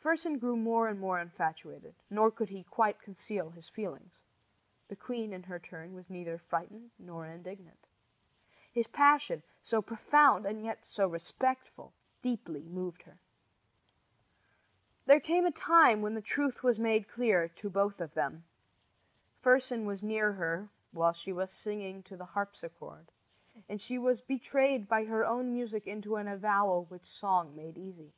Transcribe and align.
Fersen 0.00 0.38
grew 0.38 0.56
more 0.56 0.86
and 0.86 1.00
more 1.00 1.18
infatuated, 1.18 1.96
nor 2.08 2.30
could 2.30 2.48
he 2.50 2.62
quite 2.62 3.02
conceal 3.02 3.50
his 3.50 3.68
feelings. 3.68 4.20
The 4.86 4.94
queen, 4.94 5.32
in 5.32 5.42
her 5.42 5.58
turn, 5.58 5.92
was 5.92 6.08
neither 6.08 6.38
frightened 6.38 6.92
nor 7.00 7.26
indignant. 7.26 7.88
His 8.72 8.86
passion, 8.86 9.42
so 9.60 9.82
profound 9.82 10.46
and 10.46 10.62
yet 10.62 10.84
so 10.84 11.08
respectful, 11.08 11.92
deeply 12.22 12.62
moved 12.68 13.02
her. 13.02 13.18
Then 15.06 15.18
came 15.20 15.46
a 15.46 15.50
time 15.50 16.00
when 16.00 16.14
the 16.14 16.22
truth 16.22 16.62
was 16.62 16.78
made 16.78 17.08
clear 17.08 17.48
to 17.48 17.68
both 17.68 18.00
of 18.00 18.14
them. 18.14 18.44
Fersen 19.42 19.84
was 19.84 20.00
near 20.00 20.30
her 20.34 20.68
while 20.92 21.12
she 21.12 21.32
was 21.32 21.50
singing 21.50 22.04
to 22.04 22.16
the 22.16 22.24
harpsichord, 22.26 23.10
and 23.68 23.80
"she 23.80 23.98
was 23.98 24.20
betrayed 24.20 24.86
by 24.88 25.06
her 25.06 25.26
own 25.26 25.50
music 25.52 25.88
into 25.88 26.14
an 26.14 26.28
avowal 26.28 26.84
which 26.84 27.04
song 27.04 27.56
made 27.56 27.76
easy." 27.76 28.12